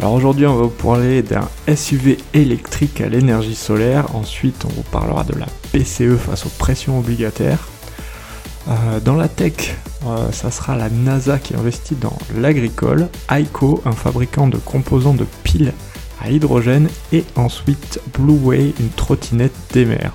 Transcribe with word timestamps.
Alors 0.00 0.14
aujourd'hui 0.14 0.46
on 0.46 0.56
va 0.56 0.62
vous 0.62 0.70
parler 0.70 1.22
d'un 1.22 1.46
SUV 1.76 2.16
électrique 2.32 3.02
à 3.02 3.10
l'énergie 3.10 3.54
solaire, 3.54 4.16
ensuite 4.16 4.64
on 4.64 4.68
vous 4.68 4.82
parlera 4.82 5.24
de 5.24 5.38
la 5.38 5.44
PCE 5.72 6.16
face 6.16 6.46
aux 6.46 6.50
pressions 6.58 6.98
obligataires. 6.98 7.68
Euh, 8.68 8.98
dans 9.00 9.16
la 9.16 9.28
tech, 9.28 9.76
euh, 10.06 10.32
ça 10.32 10.50
sera 10.50 10.74
la 10.74 10.88
NASA 10.88 11.38
qui 11.38 11.54
investit 11.54 11.96
dans 11.96 12.16
l'agricole, 12.34 13.10
ICO, 13.30 13.82
un 13.84 13.92
fabricant 13.92 14.48
de 14.48 14.56
composants 14.56 15.12
de 15.12 15.26
piles 15.42 15.74
à 16.22 16.30
hydrogène, 16.30 16.88
et 17.12 17.24
ensuite 17.36 18.00
Blue 18.18 18.38
Way, 18.42 18.72
une 18.80 18.88
trottinette 18.96 19.52
des 19.74 19.84
mers. 19.84 20.14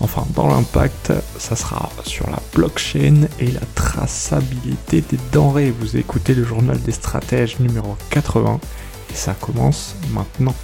Enfin, 0.00 0.26
dans 0.34 0.48
l'impact, 0.48 1.14
ça 1.38 1.56
sera 1.56 1.88
sur 2.04 2.28
la 2.28 2.40
blockchain 2.54 3.26
et 3.40 3.50
la 3.50 3.62
traçabilité 3.74 5.00
des 5.00 5.18
denrées. 5.32 5.72
Vous 5.80 5.96
écoutez 5.96 6.34
le 6.34 6.44
journal 6.44 6.78
des 6.82 6.92
stratèges 6.92 7.58
numéro 7.58 7.96
80 8.10 8.60
et 8.60 8.87
ça 9.14 9.34
commence 9.34 9.96
maintenant. 10.12 10.54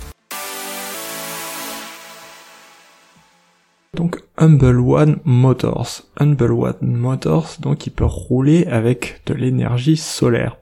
Donc 3.95 4.21
Humble 4.37 4.81
One 4.81 5.21
Motors. 5.25 6.03
Humble 6.19 6.53
One 6.53 6.77
Motors, 6.81 7.57
donc 7.61 7.87
il 7.87 7.91
peut 7.91 8.05
rouler 8.05 8.67
avec 8.67 9.23
de 9.27 9.35
l'énergie 9.35 9.97
solaire. 9.97 10.57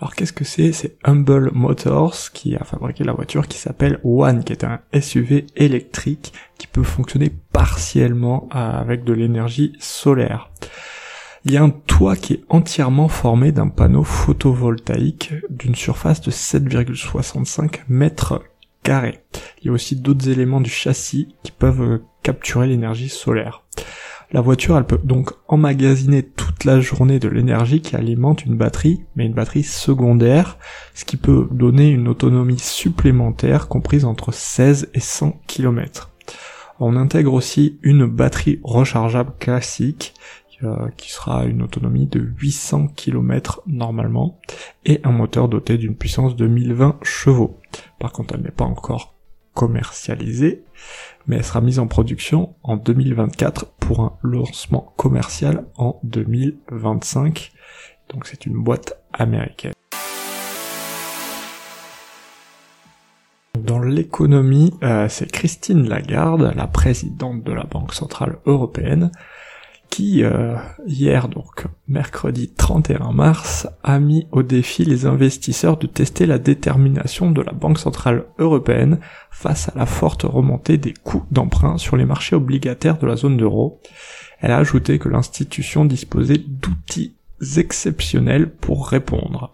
Alors 0.00 0.14
qu'est-ce 0.14 0.32
que 0.32 0.44
c'est? 0.44 0.72
C'est 0.72 0.96
Humble 1.04 1.50
Motors 1.52 2.32
qui 2.32 2.56
a 2.56 2.64
fabriqué 2.64 3.04
la 3.04 3.12
voiture 3.12 3.46
qui 3.46 3.58
s'appelle 3.58 4.00
One, 4.02 4.44
qui 4.44 4.54
est 4.54 4.64
un 4.64 4.80
SUV 4.98 5.46
électrique 5.56 6.32
qui 6.56 6.66
peut 6.66 6.82
fonctionner 6.82 7.30
partiellement 7.52 8.48
avec 8.50 9.04
de 9.04 9.12
l'énergie 9.12 9.74
solaire. 9.78 10.50
Il 11.46 11.52
y 11.52 11.56
a 11.56 11.62
un 11.62 11.70
toit 11.70 12.16
qui 12.16 12.34
est 12.34 12.44
entièrement 12.50 13.08
formé 13.08 13.50
d'un 13.50 13.68
panneau 13.68 14.04
photovoltaïque 14.04 15.32
d'une 15.48 15.74
surface 15.74 16.20
de 16.20 16.30
7,65 16.30 17.80
mètres 17.88 18.44
carrés. 18.82 19.20
Il 19.60 19.66
y 19.66 19.68
a 19.70 19.72
aussi 19.72 19.96
d'autres 19.96 20.28
éléments 20.28 20.60
du 20.60 20.68
châssis 20.68 21.34
qui 21.42 21.50
peuvent 21.50 22.00
capturer 22.22 22.66
l'énergie 22.66 23.08
solaire. 23.08 23.62
La 24.32 24.42
voiture, 24.42 24.76
elle 24.76 24.84
peut 24.84 25.00
donc 25.02 25.32
emmagasiner 25.48 26.22
toute 26.22 26.64
la 26.64 26.80
journée 26.80 27.18
de 27.18 27.28
l'énergie 27.28 27.80
qui 27.80 27.96
alimente 27.96 28.44
une 28.44 28.58
batterie, 28.58 29.02
mais 29.16 29.24
une 29.24 29.32
batterie 29.32 29.64
secondaire, 29.64 30.58
ce 30.94 31.06
qui 31.06 31.16
peut 31.16 31.48
donner 31.50 31.88
une 31.88 32.06
autonomie 32.06 32.58
supplémentaire 32.58 33.66
comprise 33.66 34.04
entre 34.04 34.30
16 34.30 34.90
et 34.92 35.00
100 35.00 35.40
km. 35.46 36.10
On 36.78 36.96
intègre 36.96 37.32
aussi 37.32 37.78
une 37.82 38.06
batterie 38.06 38.60
rechargeable 38.62 39.32
classique 39.38 40.14
euh, 40.62 40.88
qui 40.96 41.10
sera 41.10 41.46
une 41.46 41.62
autonomie 41.62 42.06
de 42.06 42.20
800 42.20 42.88
km 42.88 43.62
normalement 43.66 44.38
et 44.84 45.00
un 45.04 45.12
moteur 45.12 45.48
doté 45.48 45.78
d'une 45.78 45.96
puissance 45.96 46.36
de 46.36 46.46
1020 46.46 46.98
chevaux. 47.02 47.58
Par 47.98 48.12
contre, 48.12 48.34
elle 48.34 48.42
n'est 48.42 48.50
pas 48.50 48.64
encore 48.64 49.14
commercialisée, 49.54 50.64
mais 51.26 51.36
elle 51.36 51.44
sera 51.44 51.60
mise 51.60 51.78
en 51.78 51.86
production 51.86 52.54
en 52.62 52.76
2024 52.76 53.66
pour 53.78 54.00
un 54.00 54.18
lancement 54.22 54.92
commercial 54.96 55.64
en 55.76 55.98
2025. 56.02 57.52
Donc 58.10 58.26
c'est 58.26 58.46
une 58.46 58.62
boîte 58.62 58.98
américaine. 59.12 59.72
Dans 63.58 63.78
l'économie, 63.78 64.72
euh, 64.82 65.08
c'est 65.08 65.30
Christine 65.30 65.88
Lagarde, 65.88 66.52
la 66.56 66.66
présidente 66.66 67.44
de 67.44 67.52
la 67.52 67.64
Banque 67.64 67.92
Centrale 67.92 68.38
Européenne, 68.46 69.10
qui 69.90 70.22
euh, 70.22 70.54
hier 70.86 71.28
donc 71.28 71.66
mercredi 71.88 72.48
31 72.48 73.12
mars 73.12 73.68
a 73.82 73.98
mis 73.98 74.28
au 74.30 74.42
défi 74.42 74.84
les 74.84 75.04
investisseurs 75.04 75.76
de 75.76 75.88
tester 75.88 76.26
la 76.26 76.38
détermination 76.38 77.32
de 77.32 77.42
la 77.42 77.52
Banque 77.52 77.78
centrale 77.78 78.24
européenne 78.38 79.00
face 79.30 79.68
à 79.68 79.72
la 79.76 79.86
forte 79.86 80.22
remontée 80.22 80.78
des 80.78 80.94
coûts 80.94 81.24
d'emprunt 81.32 81.76
sur 81.76 81.96
les 81.96 82.04
marchés 82.04 82.36
obligataires 82.36 82.98
de 82.98 83.06
la 83.06 83.16
zone 83.16 83.42
euro. 83.42 83.80
Elle 84.40 84.52
a 84.52 84.58
ajouté 84.58 84.98
que 84.98 85.08
l'institution 85.08 85.84
disposait 85.84 86.38
d'outils 86.38 87.16
exceptionnels 87.56 88.48
pour 88.48 88.88
répondre. 88.88 89.52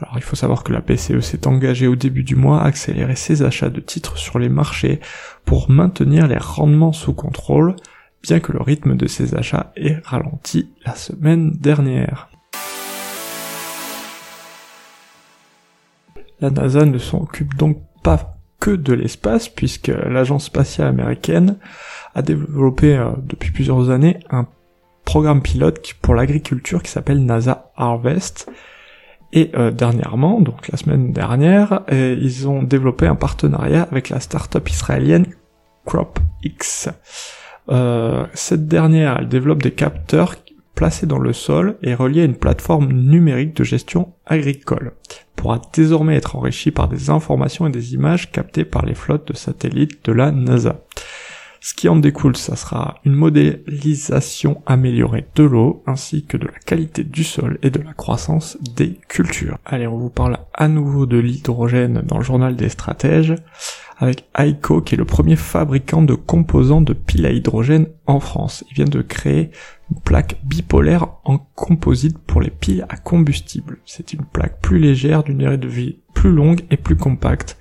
Alors 0.00 0.14
il 0.16 0.22
faut 0.22 0.36
savoir 0.36 0.62
que 0.62 0.72
la 0.72 0.80
BCE 0.80 1.20
s'est 1.20 1.48
engagée 1.48 1.88
au 1.88 1.96
début 1.96 2.22
du 2.22 2.36
mois 2.36 2.62
à 2.62 2.66
accélérer 2.66 3.16
ses 3.16 3.42
achats 3.42 3.70
de 3.70 3.80
titres 3.80 4.16
sur 4.16 4.38
les 4.38 4.48
marchés 4.48 5.00
pour 5.44 5.68
maintenir 5.70 6.28
les 6.28 6.38
rendements 6.38 6.92
sous 6.92 7.12
contrôle, 7.12 7.74
que 8.36 8.52
le 8.52 8.60
rythme 8.60 8.96
de 8.96 9.06
ses 9.06 9.34
achats 9.34 9.72
ait 9.76 9.96
ralenti 10.04 10.68
la 10.84 10.94
semaine 10.94 11.50
dernière. 11.52 12.28
La 16.40 16.50
NASA 16.50 16.84
ne 16.84 16.98
s'occupe 16.98 17.56
donc 17.56 17.78
pas 18.02 18.36
que 18.60 18.70
de 18.70 18.92
l'espace, 18.92 19.48
puisque 19.48 19.88
l'agence 19.88 20.44
spatiale 20.44 20.88
américaine 20.88 21.56
a 22.14 22.22
développé 22.22 22.96
euh, 22.96 23.10
depuis 23.22 23.50
plusieurs 23.50 23.90
années 23.90 24.18
un 24.30 24.46
programme 25.04 25.42
pilote 25.42 25.94
pour 26.02 26.14
l'agriculture 26.14 26.82
qui 26.82 26.90
s'appelle 26.90 27.24
NASA 27.24 27.72
Harvest. 27.76 28.50
Et 29.32 29.50
euh, 29.54 29.70
dernièrement, 29.70 30.40
donc 30.40 30.68
la 30.68 30.78
semaine 30.78 31.12
dernière, 31.12 31.82
euh, 31.92 32.16
ils 32.20 32.48
ont 32.48 32.62
développé 32.62 33.06
un 33.06 33.14
partenariat 33.14 33.82
avec 33.90 34.10
la 34.10 34.20
start-up 34.20 34.68
israélienne 34.68 35.26
CropX. 35.84 36.88
Euh, 37.70 38.26
cette 38.34 38.66
dernière, 38.66 39.18
elle 39.18 39.28
développe 39.28 39.62
des 39.62 39.72
capteurs 39.72 40.36
placés 40.74 41.06
dans 41.06 41.18
le 41.18 41.32
sol 41.32 41.76
et 41.82 41.92
reliés 41.92 42.22
à 42.22 42.24
une 42.24 42.36
plateforme 42.36 42.92
numérique 42.92 43.56
de 43.56 43.64
gestion 43.64 44.12
agricole, 44.26 44.92
pourra 45.34 45.60
désormais 45.72 46.14
être 46.14 46.36
enrichi 46.36 46.70
par 46.70 46.88
des 46.88 47.10
informations 47.10 47.66
et 47.66 47.70
des 47.70 47.94
images 47.94 48.30
captées 48.30 48.64
par 48.64 48.86
les 48.86 48.94
flottes 48.94 49.26
de 49.26 49.36
satellites 49.36 50.04
de 50.04 50.12
la 50.12 50.30
NASA. 50.30 50.80
Ce 51.60 51.74
qui 51.74 51.88
en 51.88 51.96
découle, 51.96 52.36
ça 52.36 52.56
sera 52.56 52.98
une 53.04 53.14
modélisation 53.14 54.62
améliorée 54.66 55.26
de 55.34 55.42
l'eau, 55.42 55.82
ainsi 55.86 56.24
que 56.24 56.36
de 56.36 56.46
la 56.46 56.58
qualité 56.64 57.04
du 57.04 57.24
sol 57.24 57.58
et 57.62 57.70
de 57.70 57.80
la 57.80 57.92
croissance 57.94 58.58
des 58.76 58.98
cultures. 59.08 59.58
Allez, 59.64 59.86
on 59.86 59.98
vous 59.98 60.10
parle 60.10 60.38
à 60.54 60.68
nouveau 60.68 61.06
de 61.06 61.18
l'hydrogène 61.18 62.02
dans 62.04 62.18
le 62.18 62.24
journal 62.24 62.56
des 62.56 62.68
stratèges 62.68 63.34
avec 63.98 64.28
Aiko 64.38 64.80
qui 64.80 64.94
est 64.94 64.98
le 64.98 65.04
premier 65.04 65.36
fabricant 65.36 66.02
de 66.02 66.14
composants 66.14 66.80
de 66.80 66.92
piles 66.92 67.26
à 67.26 67.32
hydrogène 67.32 67.88
en 68.06 68.20
France. 68.20 68.64
Il 68.70 68.74
vient 68.74 68.84
de 68.84 69.02
créer 69.02 69.50
une 69.90 70.00
plaque 70.00 70.36
bipolaire 70.44 71.08
en 71.24 71.38
composite 71.38 72.18
pour 72.18 72.40
les 72.40 72.50
piles 72.50 72.86
à 72.88 72.96
combustible. 72.96 73.78
C'est 73.84 74.12
une 74.12 74.24
plaque 74.24 74.60
plus 74.60 74.78
légère, 74.78 75.24
d'une 75.24 75.38
durée 75.38 75.58
de 75.58 75.68
vie 75.68 75.98
plus 76.14 76.32
longue 76.32 76.62
et 76.70 76.76
plus 76.76 76.96
compacte. 76.96 77.58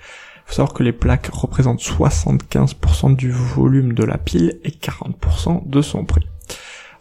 Faut 0.47 0.53
savoir 0.53 0.73
que 0.73 0.81
les 0.81 0.93
plaques 0.93 1.27
représentent 1.27 1.81
75% 1.81 3.15
du 3.15 3.29
volume 3.29 3.93
de 3.93 4.03
la 4.03 4.17
pile 4.17 4.59
et 4.63 4.71
40% 4.71 5.69
de 5.69 5.81
son 5.81 6.05
prix. 6.05 6.25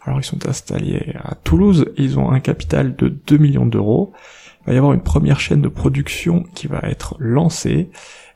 Alors 0.05 0.19
ils 0.19 0.25
sont 0.25 0.47
installés 0.47 1.15
à 1.23 1.35
Toulouse, 1.35 1.85
ils 1.97 2.19
ont 2.19 2.29
un 2.29 2.39
capital 2.41 2.95
de 2.95 3.07
2 3.07 3.37
millions 3.37 3.65
d'euros. 3.65 4.13
Il 4.61 4.67
va 4.67 4.73
y 4.73 4.77
avoir 4.77 4.93
une 4.93 5.01
première 5.01 5.39
chaîne 5.39 5.61
de 5.61 5.69
production 5.69 6.43
qui 6.53 6.67
va 6.67 6.79
être 6.83 7.15
lancée 7.19 7.89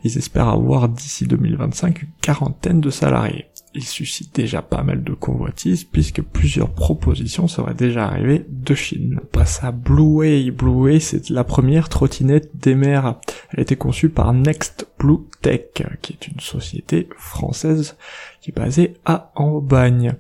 ils 0.04 0.18
espèrent 0.18 0.50
avoir 0.50 0.90
d'ici 0.90 1.28
2025 1.28 2.02
une 2.02 2.10
quarantaine 2.22 2.82
de 2.82 2.90
salariés. 2.90 3.46
Ils 3.74 3.84
suscitent 3.84 4.36
déjà 4.36 4.62
pas 4.62 4.84
mal 4.84 5.04
de 5.04 5.14
convoitises 5.14 5.84
puisque 5.84 6.22
plusieurs 6.22 6.72
propositions 6.72 7.48
seraient 7.48 7.76
déjà 7.76 8.08
arrivées 8.08 8.46
de 8.50 8.74
Chine. 8.74 9.20
On 9.22 9.26
passe 9.28 9.64
à 9.64 9.72
Blueway. 9.72 10.52
Blueway, 10.52 11.00
c'est 11.00 11.30
la 11.30 11.44
première 11.44 11.88
trottinette 11.88 12.50
des 12.56 12.76
mers. 12.76 13.20
Elle 13.52 13.60
a 13.60 13.64
été 13.64 13.76
conçue 13.76 14.10
par 14.10 14.34
Next 14.34 14.88
Blue 14.98 15.20
Tech, 15.42 15.62
qui 16.02 16.14
est 16.14 16.28
une 16.28 16.40
société 16.40 17.10
française 17.18 17.98
qui 18.40 18.52
est 18.52 18.58
basée 18.58 18.94
à 19.06 19.32
Ambagne. 19.36 20.16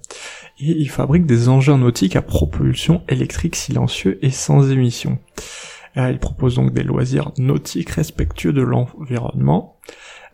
Et 0.59 0.71
ils 0.71 0.89
fabriquent 0.89 1.25
des 1.25 1.47
engins 1.49 1.77
nautiques 1.77 2.15
à 2.15 2.21
propulsion 2.21 3.03
électrique 3.07 3.55
silencieux 3.55 4.19
et 4.21 4.31
sans 4.31 4.69
émission. 4.69 5.19
Euh, 5.97 6.11
il 6.11 6.19
propose 6.19 6.55
donc 6.55 6.73
des 6.73 6.83
loisirs 6.83 7.31
nautiques 7.37 7.91
respectueux 7.91 8.53
de 8.53 8.61
l'environnement. 8.61 9.77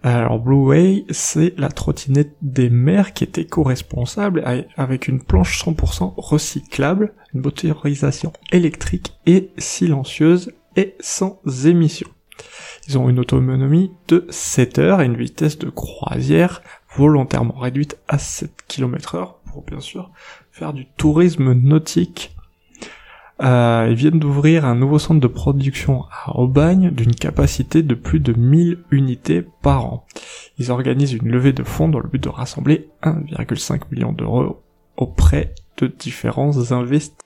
Alors 0.03 0.39
Blue 0.39 0.67
Way, 0.67 1.05
c'est 1.09 1.53
la 1.57 1.69
trottinette 1.69 2.35
des 2.41 2.69
mers 2.69 3.13
qui 3.13 3.23
est 3.23 3.38
éco-responsable 3.38 4.44
avec 4.75 5.07
une 5.07 5.21
planche 5.21 5.63
100% 5.63 6.13
recyclable, 6.17 7.13
une 7.33 7.41
motorisation 7.41 8.31
électrique 8.51 9.13
et 9.25 9.51
silencieuse 9.57 10.51
et 10.75 10.95
sans 10.99 11.41
émission. 11.65 12.07
Ils 12.87 12.97
ont 12.97 13.09
une 13.09 13.19
autonomie 13.19 13.91
de 14.07 14.25
7 14.29 14.79
heures 14.79 15.01
et 15.01 15.05
une 15.05 15.17
vitesse 15.17 15.57
de 15.59 15.69
croisière 15.69 16.61
volontairement 16.95 17.57
réduite 17.57 17.97
à 18.07 18.17
7 18.17 18.51
km 18.67 19.15
heure 19.15 19.39
pour 19.51 19.63
bien 19.63 19.81
sûr 19.81 20.09
faire 20.51 20.71
du 20.71 20.85
tourisme 20.97 21.51
nautique. 21.53 22.33
Euh, 23.43 23.87
ils 23.89 23.95
viennent 23.95 24.19
d'ouvrir 24.19 24.65
un 24.65 24.73
nouveau 24.73 24.99
centre 24.99 25.19
de 25.19 25.27
production 25.27 26.05
à 26.25 26.37
Aubagne 26.37 26.89
d'une 26.89 27.13
capacité 27.13 27.83
de 27.83 27.93
plus 27.93 28.19
de 28.19 28.33
1000 28.33 28.79
unités 28.89 29.45
par 29.61 29.85
an. 29.85 30.07
Ils 30.57 30.71
organisent 30.71 31.13
une 31.13 31.29
levée 31.29 31.53
de 31.53 31.63
fonds 31.63 31.89
dans 31.89 31.99
le 31.99 32.07
but 32.07 32.23
de 32.23 32.29
rassembler 32.29 32.89
1,5 33.03 33.81
million 33.91 34.13
d'euros 34.13 34.63
auprès 34.95 35.53
de 35.77 35.87
différents 35.87 36.71
investisseurs. 36.71 37.17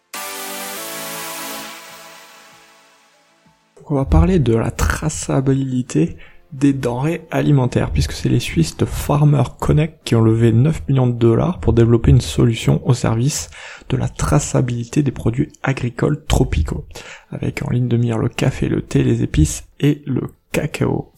On 3.89 3.95
va 3.95 4.05
parler 4.05 4.39
de 4.39 4.55
la 4.55 4.71
traçabilité 5.01 6.15
des 6.53 6.74
denrées 6.74 7.25
alimentaires, 7.31 7.89
puisque 7.92 8.12
c'est 8.12 8.30
les 8.30 8.39
Suisses 8.39 8.77
de 8.77 8.86
Farmer 8.86 9.42
Connect 9.59 10.01
qui 10.03 10.15
ont 10.15 10.21
levé 10.21 10.51
9 10.51 10.88
millions 10.88 11.07
de 11.07 11.18
dollars 11.18 11.59
pour 11.59 11.74
développer 11.74 12.12
une 12.12 12.21
solution 12.21 12.88
au 12.88 12.94
service 12.94 13.50
de 13.89 13.98
la 13.98 14.07
traçabilité 14.07 15.01
des 15.01 15.12
produits 15.12 15.51
agricoles 15.63 16.24
tropicaux, 16.25 16.86
avec 17.31 17.63
en 17.65 17.71
ligne 17.71 17.88
de 17.88 17.98
mire 17.98 18.19
le 18.19 18.30
café, 18.30 18.69
le 18.69 18.83
thé, 18.83 19.03
les 19.03 19.24
épices 19.24 19.63
et 19.80 20.03
le 20.06 20.21
cacao. 20.51 21.13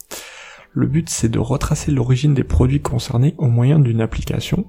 Le 0.72 0.88
but 0.88 1.10
c'est 1.10 1.30
de 1.30 1.40
retracer 1.40 1.92
l'origine 1.92 2.34
des 2.34 2.46
produits 2.46 2.82
concernés 2.82 3.36
au 3.38 3.48
moyen 3.48 3.80
d'une 3.80 4.00
application, 4.00 4.68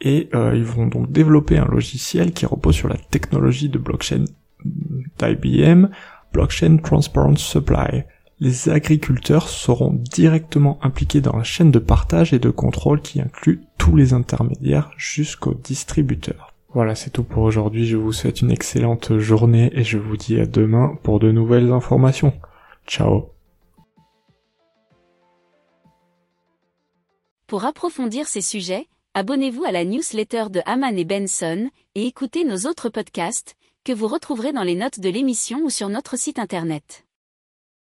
et 0.00 0.28
euh, 0.32 0.54
ils 0.54 0.64
vont 0.64 0.86
donc 0.86 1.10
développer 1.10 1.58
un 1.58 1.66
logiciel 1.66 2.32
qui 2.32 2.46
repose 2.46 2.76
sur 2.76 2.88
la 2.88 2.98
technologie 3.10 3.68
de 3.68 3.78
blockchain 3.78 4.26
d'IBM, 4.64 5.88
Blockchain 6.32 6.76
Transparent 6.76 7.36
Supply, 7.36 8.04
les 8.40 8.68
agriculteurs 8.68 9.48
seront 9.48 9.92
directement 9.92 10.78
impliqués 10.82 11.20
dans 11.20 11.36
la 11.36 11.42
chaîne 11.42 11.70
de 11.70 11.78
partage 11.78 12.32
et 12.32 12.38
de 12.38 12.50
contrôle 12.50 13.02
qui 13.02 13.20
inclut 13.20 13.62
tous 13.78 13.96
les 13.96 14.12
intermédiaires 14.12 14.90
jusqu'aux 14.96 15.54
distributeurs. 15.54 16.54
Voilà, 16.74 16.94
c'est 16.94 17.10
tout 17.10 17.24
pour 17.24 17.42
aujourd'hui. 17.42 17.86
Je 17.86 17.96
vous 17.96 18.12
souhaite 18.12 18.42
une 18.42 18.50
excellente 18.50 19.18
journée 19.18 19.70
et 19.72 19.82
je 19.82 19.98
vous 19.98 20.16
dis 20.16 20.38
à 20.38 20.46
demain 20.46 20.96
pour 21.02 21.18
de 21.18 21.32
nouvelles 21.32 21.72
informations. 21.72 22.32
Ciao 22.86 23.30
Pour 27.46 27.64
approfondir 27.64 28.28
ces 28.28 28.42
sujets, 28.42 28.86
abonnez-vous 29.14 29.64
à 29.64 29.72
la 29.72 29.84
newsletter 29.84 30.44
de 30.50 30.60
Haman 30.66 30.96
et 30.98 31.06
Benson 31.06 31.70
et 31.94 32.06
écoutez 32.06 32.44
nos 32.44 32.68
autres 32.68 32.90
podcasts 32.90 33.56
que 33.84 33.92
vous 33.92 34.06
retrouverez 34.06 34.52
dans 34.52 34.64
les 34.64 34.74
notes 34.74 35.00
de 35.00 35.08
l'émission 35.08 35.60
ou 35.64 35.70
sur 35.70 35.88
notre 35.88 36.18
site 36.18 36.38
internet. 36.38 37.07